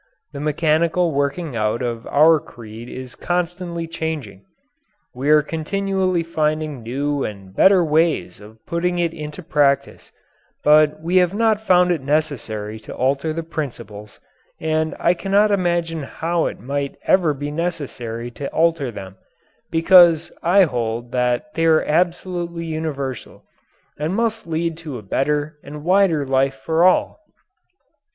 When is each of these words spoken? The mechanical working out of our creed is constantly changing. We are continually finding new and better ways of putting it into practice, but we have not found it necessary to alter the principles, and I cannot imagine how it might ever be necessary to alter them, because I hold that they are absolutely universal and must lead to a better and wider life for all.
The 0.33 0.39
mechanical 0.39 1.11
working 1.11 1.55
out 1.55 1.83
of 1.83 2.07
our 2.07 2.39
creed 2.39 2.89
is 2.89 3.13
constantly 3.13 3.85
changing. 3.85 4.45
We 5.13 5.29
are 5.29 5.43
continually 5.43 6.23
finding 6.23 6.81
new 6.81 7.23
and 7.23 7.55
better 7.55 7.85
ways 7.85 8.39
of 8.39 8.65
putting 8.65 8.97
it 8.97 9.13
into 9.13 9.43
practice, 9.43 10.11
but 10.63 10.99
we 11.03 11.17
have 11.17 11.35
not 11.35 11.61
found 11.67 11.91
it 11.91 12.01
necessary 12.01 12.79
to 12.79 12.95
alter 12.95 13.31
the 13.31 13.43
principles, 13.43 14.19
and 14.59 14.95
I 14.99 15.13
cannot 15.13 15.51
imagine 15.51 16.01
how 16.01 16.47
it 16.47 16.59
might 16.59 16.97
ever 17.05 17.35
be 17.35 17.51
necessary 17.51 18.31
to 18.31 18.49
alter 18.51 18.89
them, 18.89 19.17
because 19.69 20.31
I 20.41 20.63
hold 20.63 21.11
that 21.11 21.53
they 21.53 21.65
are 21.65 21.83
absolutely 21.83 22.65
universal 22.65 23.45
and 23.99 24.15
must 24.15 24.47
lead 24.47 24.77
to 24.77 24.97
a 24.97 25.03
better 25.03 25.59
and 25.63 25.83
wider 25.83 26.25
life 26.25 26.55
for 26.55 26.85
all. 26.85 27.19